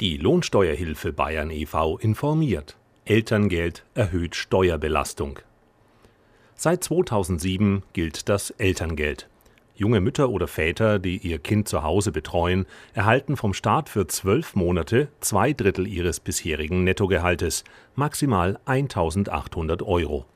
[0.00, 1.98] Die Lohnsteuerhilfe Bayern e.V.
[1.98, 2.76] informiert.
[3.04, 5.40] Elterngeld erhöht Steuerbelastung.
[6.54, 9.28] Seit 2007 gilt das Elterngeld.
[9.74, 14.54] Junge Mütter oder Väter, die ihr Kind zu Hause betreuen, erhalten vom Staat für zwölf
[14.54, 17.64] Monate zwei Drittel ihres bisherigen Nettogehaltes,
[17.96, 20.26] maximal 1800 Euro.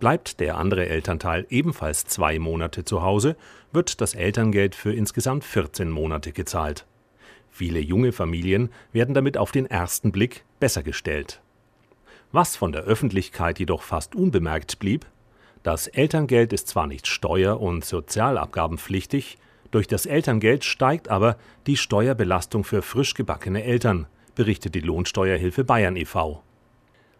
[0.00, 3.36] Bleibt der andere Elternteil ebenfalls zwei Monate zu Hause,
[3.70, 6.86] wird das Elterngeld für insgesamt 14 Monate gezahlt.
[7.50, 11.40] Viele junge Familien werden damit auf den ersten Blick besser gestellt.
[12.30, 15.06] Was von der Öffentlichkeit jedoch fast unbemerkt blieb,
[15.62, 19.38] das Elterngeld ist zwar nicht steuer- und sozialabgabenpflichtig,
[19.70, 25.96] durch das Elterngeld steigt aber die Steuerbelastung für frisch gebackene Eltern, berichtet die Lohnsteuerhilfe Bayern
[25.96, 26.42] e.V.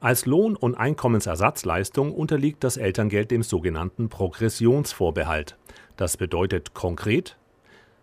[0.00, 5.58] Als Lohn- und Einkommensersatzleistung unterliegt das Elterngeld dem sogenannten Progressionsvorbehalt.
[5.96, 7.36] Das bedeutet konkret,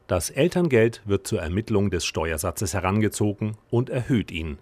[0.07, 4.57] das Elterngeld wird zur Ermittlung des Steuersatzes herangezogen und erhöht ihn.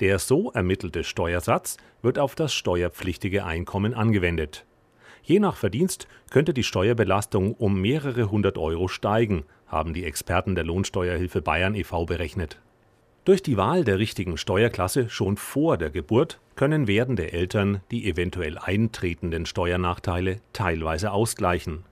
[0.00, 4.64] Der so ermittelte Steuersatz wird auf das steuerpflichtige Einkommen angewendet.
[5.24, 10.64] Je nach Verdienst könnte die Steuerbelastung um mehrere hundert Euro steigen, haben die Experten der
[10.64, 12.06] Lohnsteuerhilfe Bayern e.V.
[12.06, 12.60] berechnet.
[13.24, 18.56] Durch die Wahl der richtigen Steuerklasse schon vor der Geburt können werdende Eltern die eventuell
[18.56, 21.84] eintretenden Steuernachteile teilweise ausgleichen.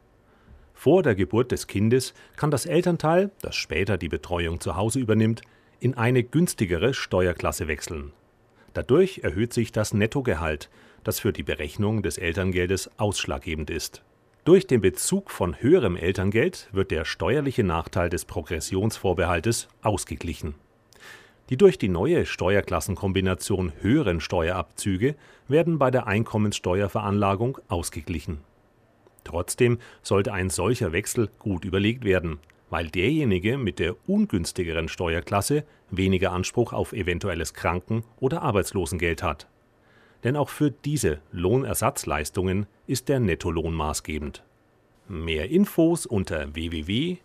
[0.77, 5.41] Vor der Geburt des Kindes kann das Elternteil, das später die Betreuung zu Hause übernimmt,
[5.81, 8.13] in eine günstigere Steuerklasse wechseln.
[8.75, 10.69] Dadurch erhöht sich das Nettogehalt,
[11.03, 14.03] das für die Berechnung des Elterngeldes ausschlaggebend ist.
[14.45, 20.55] Durch den Bezug von höherem Elterngeld wird der steuerliche Nachteil des Progressionsvorbehaltes ausgeglichen.
[21.49, 25.15] Die durch die neue Steuerklassenkombination höheren Steuerabzüge
[25.49, 28.41] werden bei der Einkommenssteuerveranlagung ausgeglichen.
[29.27, 32.39] Trotzdem sollte ein solcher Wechsel gut überlegt werden,
[32.71, 39.49] weil derjenige mit der ungünstigeren Steuerklasse weniger Anspruch auf eventuelles Kranken- oder Arbeitslosengeld hat.
[40.23, 44.45] Denn auch für diese Lohnersatzleistungen ist der Nettolohn maßgebend.
[45.09, 47.17] Mehr Infos unter www.lohi.de